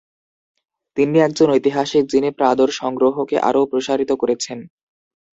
তিনি 0.97 1.17
একজন 1.19 1.47
ঐতিহাসিক 1.51 2.03
যিনি 2.13 2.29
প্রাদোর 2.31 2.69
সংগ্রহকে 2.79 3.35
আরও 3.39 3.61
প্রসারিত 3.71 4.11
করেছেন। 4.21 4.59